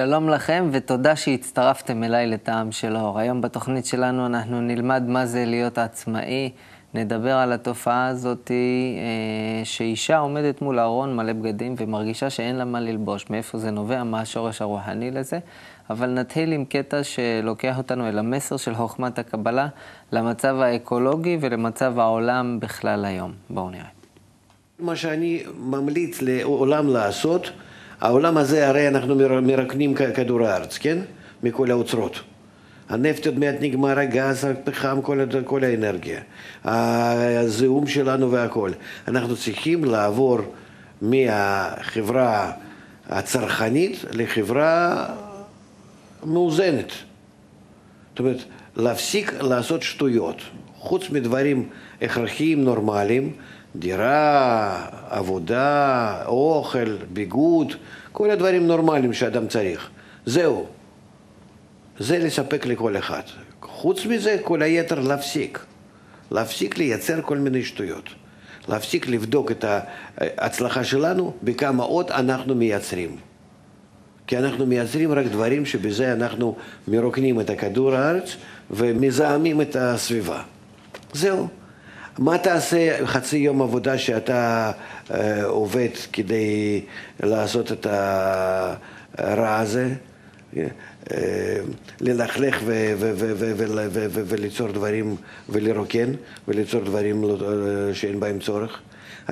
[0.00, 3.18] שלום לכם ותודה שהצטרפתם אליי לטעם של אור.
[3.18, 6.50] היום בתוכנית שלנו אנחנו נלמד מה זה להיות עצמאי,
[6.94, 12.80] נדבר על התופעה הזאת אה, שאישה עומדת מול ארון מלא בגדים ומרגישה שאין לה מה
[12.80, 15.38] ללבוש, מאיפה זה נובע, מה השורש הרוחני לזה.
[15.90, 19.68] אבל נתחיל עם קטע שלוקח אותנו אל המסר של חוכמת הקבלה
[20.12, 23.32] למצב האקולוגי ולמצב העולם בכלל היום.
[23.50, 23.88] בואו נראה.
[24.78, 27.50] מה שאני ממליץ לעולם לעשות,
[28.00, 30.98] העולם הזה הרי אנחנו מרקנים כדור הארץ, כן?
[31.42, 32.20] מכל האוצרות.
[32.88, 36.20] הנפט עוד מעט נגמר, הגז, הפחם, כל, כל האנרגיה,
[36.64, 38.70] הזיהום שלנו והכל.
[39.08, 40.38] אנחנו צריכים לעבור
[41.02, 42.52] מהחברה
[43.08, 45.06] הצרכנית לחברה
[46.24, 46.92] מאוזנת.
[48.10, 48.38] זאת אומרת,
[48.76, 50.42] להפסיק לעשות שטויות.
[50.78, 51.68] חוץ מדברים
[52.02, 53.32] הכרחיים נורמליים,
[53.76, 57.72] דירה, עבודה, אוכל, ביגוד,
[58.12, 59.90] כל הדברים נורמליים שאדם צריך.
[60.26, 60.66] זהו.
[61.98, 63.22] זה לספק לכל אחד.
[63.62, 65.64] חוץ מזה, כל היתר להפסיק.
[66.30, 68.08] להפסיק לייצר כל מיני שטויות.
[68.68, 69.64] להפסיק לבדוק את
[70.18, 73.16] ההצלחה שלנו, בכמה עוד אנחנו מייצרים.
[74.26, 76.56] כי אנחנו מייצרים רק דברים שבזה אנחנו
[76.88, 78.36] מרוקנים את הכדור הארץ
[78.70, 80.42] ומזהמים את הסביבה.
[81.12, 81.48] זהו.
[82.20, 84.72] מה תעשה חצי יום עבודה שאתה
[85.10, 86.80] אה, עובד כדי
[87.22, 87.86] לעשות את
[89.18, 89.94] הרע הזה?
[90.56, 90.64] אה,
[92.00, 92.62] ללכלך
[94.28, 95.16] וליצור דברים
[95.48, 96.12] ולרוקן
[96.48, 97.36] וליצור דברים לא,
[97.88, 98.80] אה, שאין בהם צורך.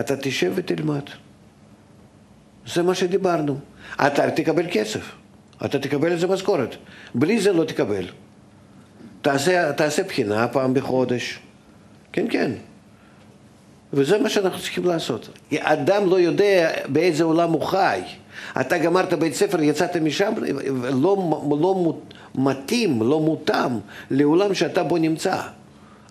[0.00, 1.04] אתה תשב ותלמד.
[2.74, 3.58] זה מה שדיברנו.
[4.06, 5.12] אתה תקבל כסף,
[5.64, 6.74] אתה תקבל איזה משכורת.
[7.14, 8.04] בלי זה לא תקבל.
[9.22, 11.38] תעשה, תעשה בחינה פעם בחודש.
[12.12, 12.52] כן, כן.
[13.92, 15.28] וזה מה שאנחנו צריכים לעשות.
[15.58, 18.00] אדם לא יודע באיזה עולם הוא חי.
[18.60, 20.32] אתה גמרת בית ספר, יצאת משם,
[21.02, 21.16] לא,
[21.60, 21.94] לא
[22.34, 23.70] מתאים, לא מותאם
[24.10, 25.36] לעולם שאתה בו נמצא.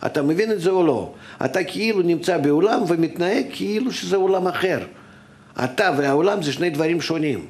[0.06, 1.12] אתה מבין את זה או לא?
[1.46, 4.80] אתה כאילו נמצא בעולם ומתנהג כאילו שזה עולם אחר.
[5.64, 7.46] אתה והעולם זה שני דברים שונים.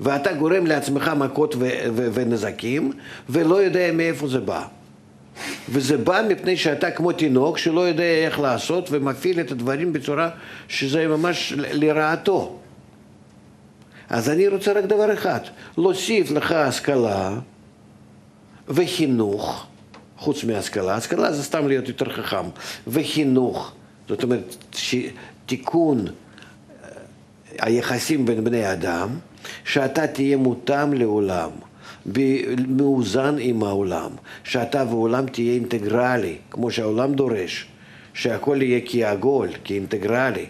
[0.00, 1.54] ואתה גורם לעצמך מכות
[1.94, 2.92] ונזקים,
[3.28, 4.64] ולא יודע מאיפה זה בא.
[5.68, 10.30] וזה בא מפני שאתה כמו תינוק שלא יודע איך לעשות ומפעיל את הדברים בצורה
[10.68, 12.58] שזה ממש לרעתו.
[14.08, 15.40] אז אני רוצה רק דבר אחד,
[15.78, 17.38] להוסיף לך השכלה
[18.68, 19.66] וחינוך,
[20.16, 22.46] חוץ מהשכלה, השכלה זה סתם להיות יותר חכם,
[22.86, 23.72] וחינוך,
[24.08, 24.56] זאת אומרת
[25.46, 26.88] תיקון אה,
[27.58, 29.08] היחסים בין בני אדם,
[29.64, 31.50] שאתה תהיה מותאם לעולם.
[32.68, 34.10] מאוזן עם העולם,
[34.44, 37.66] שאתה והעולם תהיה אינטגרלי, כמו שהעולם דורש,
[38.14, 40.46] שהכל יהיה כעגול, כאינטגרלי,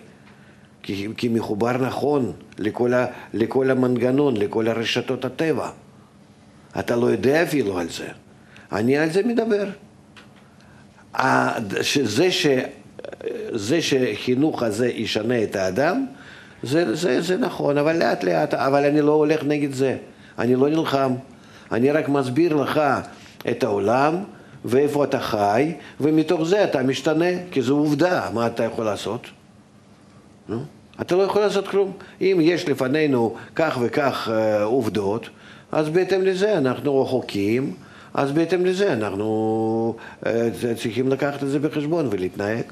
[1.16, 5.70] כמחובר נכון לכל, ה, לכל המנגנון, לכל הרשתות הטבע.
[6.78, 8.08] אתה לא יודע אפילו על זה.
[8.72, 9.66] אני על זה מדבר.
[11.82, 12.46] שזה ש...
[13.50, 16.06] זה שחינוך הזה ישנה את האדם,
[16.62, 19.96] זה, זה, זה נכון, אבל לאט לאט, אבל אני לא הולך נגד זה,
[20.38, 21.12] אני לא נלחם.
[21.72, 22.80] אני רק מסביר לך
[23.50, 24.14] את העולם
[24.64, 29.26] ואיפה אתה חי, ומתוך זה אתה משתנה, כי זו עובדה, מה אתה יכול לעשות?
[30.48, 30.64] נו?
[31.00, 31.92] אתה לא יכול לעשות כלום.
[32.20, 35.28] אם יש לפנינו כך וכך אה, עובדות,
[35.72, 37.74] אז בהתאם לזה אנחנו רחוקים,
[38.14, 39.96] אז בהתאם לזה אנחנו
[40.26, 42.64] אה, צריכים לקחת את זה בחשבון ולהתנהג.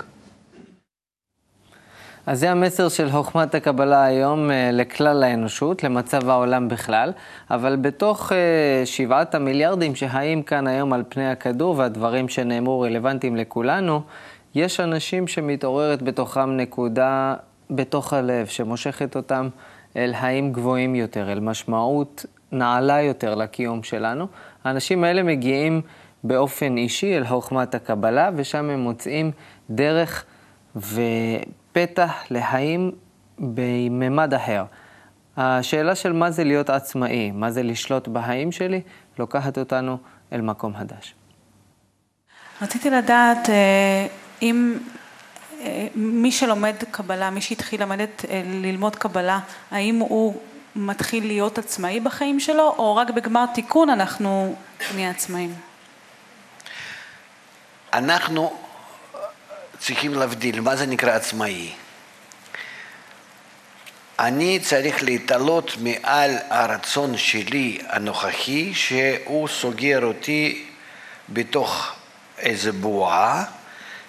[2.27, 7.13] אז זה המסר של חוכמת הקבלה היום אה, לכלל האנושות, למצב העולם בכלל,
[7.51, 14.01] אבל בתוך אה, שבעת המיליארדים שחיים כאן היום על פני הכדור והדברים שנאמרו רלוונטיים לכולנו,
[14.55, 17.35] יש אנשים שמתעוררת בתוכם נקודה
[17.71, 19.49] בתוך הלב, שמושכת אותם
[19.97, 24.27] אל חיים גבוהים יותר, אל משמעות נעלה יותר לקיום שלנו.
[24.65, 25.81] האנשים האלה מגיעים
[26.25, 29.31] באופן אישי אל חוכמת הקבלה, ושם הם מוצאים
[29.71, 30.25] דרך
[30.77, 31.01] ו...
[31.75, 32.93] פתח לחיים
[33.39, 34.65] בממד אחר.
[35.37, 38.81] השאלה של מה זה להיות עצמאי, מה זה לשלוט בחיים שלי,
[39.19, 39.99] לוקחת אותנו
[40.33, 41.15] אל מקום חדש.
[42.63, 44.07] רציתי לדעת אה,
[44.43, 44.79] אם
[45.61, 49.39] אה, מי שלומד קבלה, מי שהתחיל למדת, אה, ללמוד קבלה,
[49.71, 50.35] האם הוא
[50.77, 54.55] מתחיל להיות עצמאי בחיים שלו, או רק בגמר תיקון אנחנו
[54.95, 55.55] נהיה עצמאים?
[57.93, 58.53] אנחנו
[59.87, 61.73] צריכים להבדיל, מה זה נקרא עצמאי?
[64.19, 70.67] אני צריך להתעלות מעל הרצון שלי הנוכחי, שהוא סוגר אותי
[71.29, 71.93] בתוך
[72.39, 73.45] איזה בועה,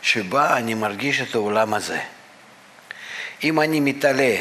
[0.02, 2.00] שבה אני מרגיש את העולם הזה.
[3.44, 4.36] אם אני מתעלה,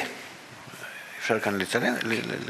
[1.21, 1.95] אפשר כאן לצלם?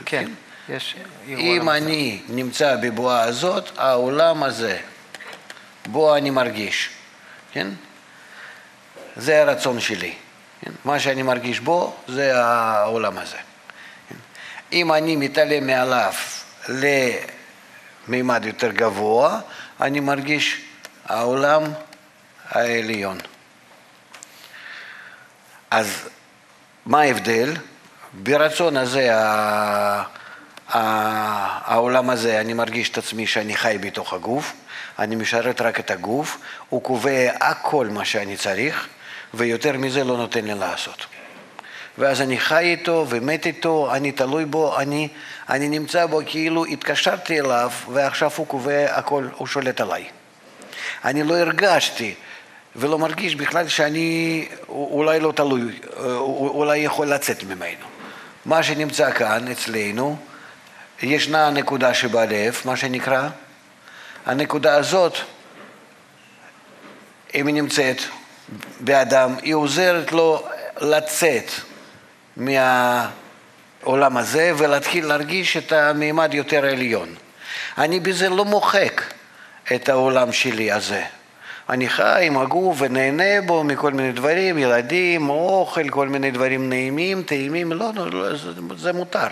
[0.04, 0.30] כן.
[0.68, 0.96] יש...
[1.28, 4.78] אם אני נמצא בבועה הזאת, העולם הזה,
[5.86, 6.90] בו אני מרגיש,
[7.52, 7.68] כן?
[9.16, 10.14] זה הרצון שלי.
[10.60, 10.70] כן?
[10.84, 13.36] מה שאני מרגיש בו, זה העולם הזה.
[14.08, 14.14] כן?
[14.72, 16.12] אם אני מתעלם מעליו
[18.08, 19.40] למימד יותר גבוה,
[19.80, 20.60] אני מרגיש
[21.06, 21.62] העולם
[22.50, 23.18] העליון.
[25.70, 26.08] אז
[26.86, 27.54] מה ההבדל?
[28.12, 29.10] ברצון הזה,
[30.68, 34.52] העולם הזה, אני מרגיש את עצמי שאני חי בתוך הגוף,
[34.98, 36.38] אני משרת רק את הגוף,
[36.68, 38.88] הוא קובע הכל מה שאני צריך,
[39.36, 41.06] ויותר מזה לא נותן לי לעשות.
[41.98, 45.08] ואז אני חי איתו ומת איתו, אני תלוי בו, אני,
[45.48, 50.04] אני נמצא בו כאילו התקשרתי אליו ועכשיו הוא קובע הכל, הוא שולט עליי.
[51.04, 52.14] אני לא הרגשתי
[52.76, 55.80] ולא מרגיש בכלל שאני אולי לא תלוי,
[56.28, 57.86] אולי יכול לצאת ממנו.
[58.44, 60.16] מה שנמצא כאן אצלנו,
[61.02, 63.28] ישנה נקודה שבלב, מה שנקרא,
[64.26, 65.16] הנקודה הזאת,
[67.34, 67.96] אם היא נמצאת
[68.80, 70.42] באדם, היא עוזרת לו
[70.80, 71.50] לצאת
[72.36, 77.14] מהעולם הזה ולהתחיל להרגיש את המימד יותר עליון.
[77.78, 79.02] אני בזה לא מוחק
[79.74, 81.04] את העולם שלי הזה.
[81.68, 87.22] אני חי עם הגוף ונהנה בו מכל מיני דברים, ילדים, אוכל, כל מיני דברים נעימים,
[87.22, 89.26] טעימים, לא, לא, לא זה, זה מותר,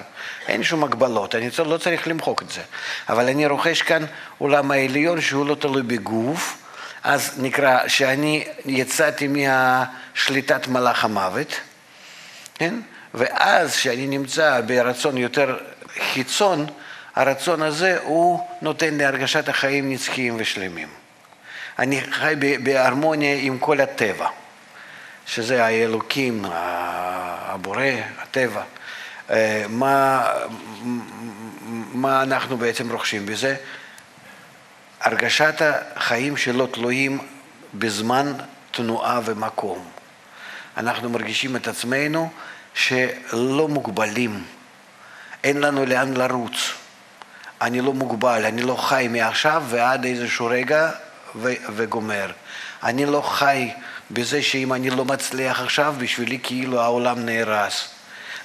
[0.49, 2.61] אין שום הגבלות, אני לא צריך למחוק את זה.
[3.09, 4.05] אבל אני רוכש כאן
[4.39, 6.62] עולם העליון שהוא לא תלוי בגוף,
[7.03, 11.61] אז נקרא שאני יצאתי מהשליטת מלאך המוות,
[12.55, 12.75] כן?
[13.15, 15.59] ואז כשאני נמצא ברצון יותר
[16.13, 16.67] חיצון,
[17.15, 20.89] הרצון הזה הוא נותן לי הרגשת החיים נצחיים ושלמים.
[21.79, 24.29] אני חי בהרמוניה עם כל הטבע,
[25.27, 27.85] שזה האלוקים, הבורא,
[28.19, 28.63] הטבע.
[29.31, 30.27] אה, מה,
[31.93, 33.57] מה אנחנו בעצם רוכשים בזה?
[35.03, 35.55] הרגשת
[35.97, 37.19] החיים שלא תלויים
[37.75, 38.33] בזמן,
[38.71, 39.85] תנועה ומקום.
[40.77, 42.31] אנחנו מרגישים את עצמנו
[42.75, 44.45] שלא מוגבלים,
[45.45, 46.73] אין לנו לאן לרוץ.
[47.61, 50.91] אני לא מוגבל, אני לא חי מעכשיו ועד איזשהו רגע
[51.37, 52.33] ו- וגומר.
[52.83, 53.71] אני לא חי
[54.11, 57.89] בזה שאם אני לא מצליח עכשיו, בשבילי כאילו העולם נהרס.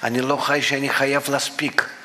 [0.02, 1.97] אני לא חי שאני חייב להספיק.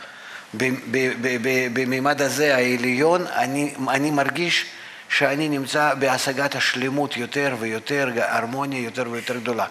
[1.74, 4.66] בממד הזה העליון, אני, אני מרגיש
[5.10, 9.66] שאני נמצא בהשגת השלמות יותר ויותר, הרמוניה יותר ויותר גדולה.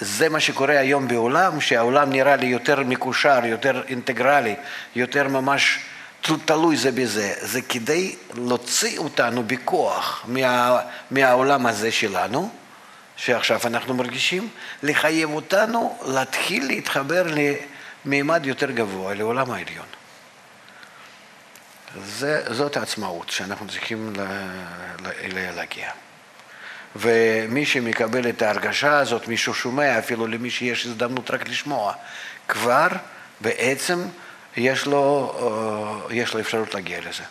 [0.00, 4.54] זה מה שקורה היום בעולם, שהעולם נראה לי יותר מקושר, יותר אינטגרלי,
[4.96, 5.78] יותר ממש
[6.44, 7.32] תלוי זה בזה.
[7.40, 10.80] זה כדי להוציא אותנו בכוח מה,
[11.10, 12.50] מהעולם הזה שלנו,
[13.16, 14.48] שעכשיו אנחנו מרגישים,
[14.82, 17.26] לחייב אותנו להתחיל להתחבר
[18.06, 19.86] למימד יותר גבוה, לעולם העליון.
[22.04, 24.12] זה, זאת העצמאות שאנחנו צריכים
[25.54, 25.90] להגיע.
[26.96, 31.92] ומי שמקבל את ההרגשה הזאת, מי ששומע, אפילו למי שיש הזדמנות רק לשמוע,
[32.48, 32.88] כבר
[33.40, 33.98] בעצם
[34.56, 35.32] יש לו,
[36.08, 37.22] אה, יש לו אפשרות להגיע לזה.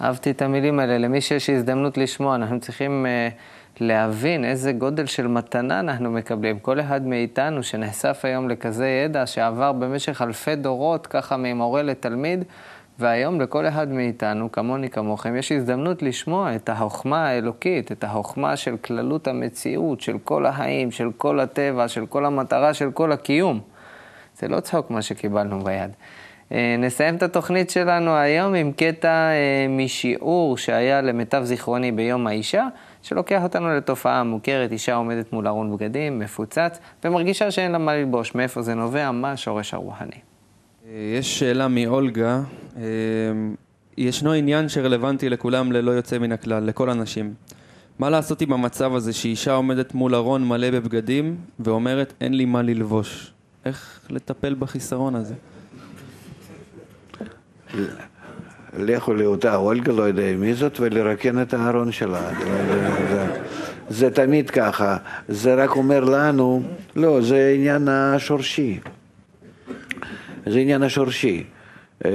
[0.00, 0.98] אהבתי את המילים האלה.
[0.98, 3.32] למי שיש הזדמנות לשמוע, אנחנו צריכים uh,
[3.80, 6.58] להבין איזה גודל של מתנה אנחנו מקבלים.
[6.58, 12.44] כל אחד מאיתנו שנחשף היום לכזה ידע שעבר במשך אלפי דורות, ככה ממורה לתלמיד,
[12.98, 18.76] והיום לכל אחד מאיתנו, כמוני כמוכם, יש הזדמנות לשמוע את החוכמה האלוקית, את החוכמה של
[18.76, 23.60] כללות המציאות, של כל החיים, של כל הטבע, של כל המטרה, של כל הקיום.
[24.38, 25.90] זה לא צחוק מה שקיבלנו ביד.
[26.52, 32.66] אה, נסיים את התוכנית שלנו היום עם קטע אה, משיעור שהיה למיטב זיכרוני ביום האישה,
[33.02, 38.34] שלוקח אותנו לתופעה מוכרת, אישה עומדת מול ארון בגדים, מפוצץ, ומרגישה שאין לה מה ללבוש.
[38.34, 39.10] מאיפה זה נובע?
[39.10, 40.10] מה השורש הרוחני?
[40.86, 42.40] אה, יש שאלה מאולגה.
[43.98, 47.34] ישנו עניין שרלוונטי לכולם ללא יוצא מן הכלל, לכל הנשים.
[47.98, 52.62] מה לעשות עם המצב הזה שאישה עומדת מול ארון מלא בבגדים ואומרת אין לי מה
[52.62, 53.32] ללבוש?
[53.64, 55.34] איך לטפל בחיסרון הזה?
[58.78, 62.30] לכו לאותה אולגה, לא יודע מי זאת, ולרקן את הארון שלה.
[63.10, 63.26] זה,
[63.88, 64.96] זה תמיד ככה.
[65.28, 66.62] זה רק אומר לנו,
[66.96, 68.78] לא, זה עניין השורשי.
[70.46, 71.44] זה עניין השורשי.
[72.04, 72.10] אה,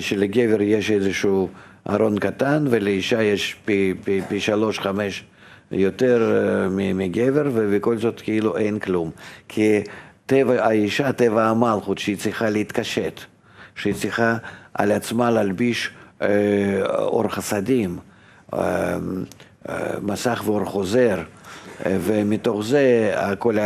[0.00, 1.48] שלגבר יש איזשהו
[1.90, 5.24] ארון קטן ולאישה יש פי, פי, פי שלוש, חמש
[5.72, 9.10] יותר אה, מגבר, ובכל זאת כאילו אין כלום.
[9.48, 9.80] כי
[10.26, 13.20] טבע האישה, טבע המלכות, שהיא צריכה להתקשט,
[13.74, 14.36] שהיא צריכה
[14.74, 15.90] על עצמה להלביש
[16.22, 16.28] אה,
[16.98, 17.98] אור חסדים,
[18.54, 18.98] אה,
[19.68, 21.18] אה, מסך ואור חוזר,
[21.86, 23.56] ומתוך זה כל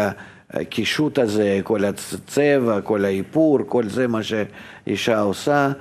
[0.50, 5.72] הקישוט הזה, כל הצבע, כל האיפור, כל זה מה שאישה עושה,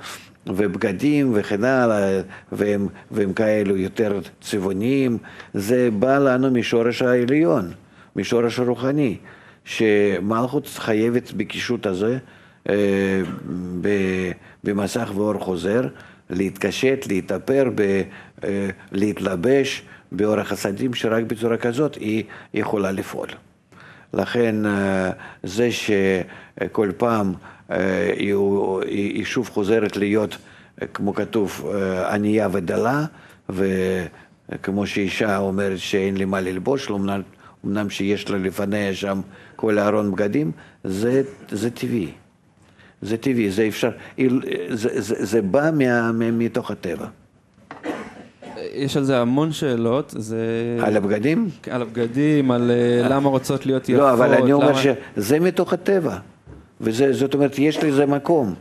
[0.46, 2.20] ובגדים וכן הלאה,
[2.52, 5.18] והם, והם כאלו יותר צבעוניים,
[5.54, 7.72] זה בא לנו משורש העליון,
[8.16, 9.16] משורש הרוחני,
[9.64, 12.18] שמלכות חייבת בקישוט הזה
[14.64, 15.82] במסך ואור חוזר,
[16.30, 18.02] להתקשט, להתאפר, ב,
[18.44, 23.28] אה, להתלבש באורח הסדים, שרק בצורה כזאת היא יכולה לפעול.
[24.14, 25.10] לכן אה,
[25.42, 27.32] זה שכל פעם
[27.70, 28.12] אה,
[28.86, 30.36] היא שוב חוזרת להיות,
[30.94, 31.70] כמו כתוב,
[32.10, 33.04] ענייה ודלה,
[33.48, 36.90] וכמו שאישה אומרת שאין לי מה ללבוש,
[37.64, 39.20] אמנם שיש לה לפניה שם
[39.56, 40.52] כל ארון בגדים,
[40.84, 42.10] זה, זה טבעי.
[43.04, 43.90] זה טבעי, זה אפשר,
[44.68, 47.06] זה, זה, זה בא מה, מתוך הטבע.
[48.74, 50.14] יש על זה המון שאלות.
[50.16, 50.46] זה...
[50.80, 51.48] על הבגדים?
[51.70, 54.00] על הבגדים, על אה, למה רוצות להיות יפות.
[54.00, 54.78] לא, אבל אני אומר למה...
[55.14, 56.16] שזה מתוך הטבע.
[56.80, 58.54] וזאת אומרת, יש לזה מקום.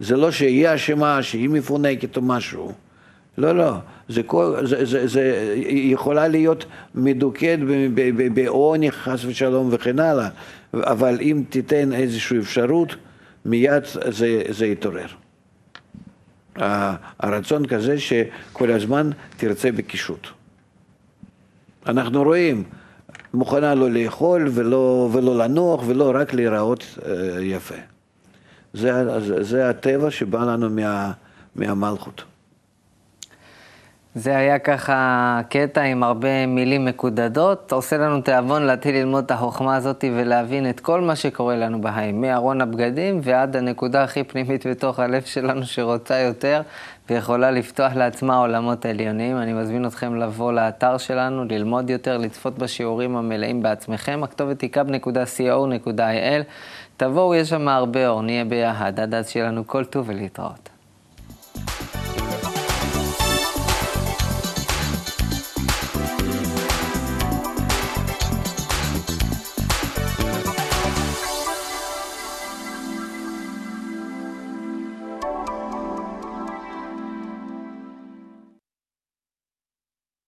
[0.00, 2.72] זה לא שהיא אשמה, שהיא מפונקת או משהו.
[3.38, 3.72] לא, לא.
[4.08, 7.58] זה, כל, זה, זה, זה יכולה להיות מדוכאת
[8.34, 10.28] בעוני, חס ושלום וכן הלאה,
[10.74, 12.96] אבל אם תיתן איזושהי אפשרות,
[13.44, 15.06] מיד זה, זה יתעורר.
[17.20, 20.26] הרצון כזה שכל הזמן תרצה בקישוט.
[21.86, 22.64] אנחנו רואים,
[23.34, 27.74] מוכנה לא לאכול ולא, ולא לנוח ולא רק להיראות אה, יפה.
[28.72, 28.92] זה,
[29.42, 31.12] זה, הטבע שבא לנו מה,
[31.56, 32.24] מהמלכות.
[34.16, 39.76] זה היה ככה קטע עם הרבה מילים מקודדות, עושה לנו תיאבון להתחיל ללמוד את החוכמה
[39.76, 44.98] הזאת ולהבין את כל מה שקורה לנו בחיים, מארון הבגדים ועד הנקודה הכי פנימית בתוך
[44.98, 46.62] הלב שלנו שרוצה יותר
[47.10, 49.36] ויכולה לפתוח לעצמה עולמות עליונים.
[49.36, 54.20] אני מזמין אתכם לבוא לאתר שלנו, ללמוד יותר, לצפות בשיעורים המלאים בעצמכם.
[54.24, 56.42] הכתובת היא kub.co.il.
[56.96, 59.00] תבואו, יש שם הרבה אור, נהיה ביחד.
[59.00, 60.73] עד אז שיהיה לנו כל טוב ולהתראות.